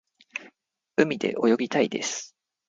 [0.95, 2.35] 海で泳ぎたいです。